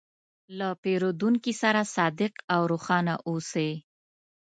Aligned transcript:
له 0.57 0.67
پیرودونکي 0.83 1.53
سره 1.61 1.81
صادق 1.95 2.33
او 2.53 2.61
روښانه 2.71 3.15
اوسې. 3.27 3.69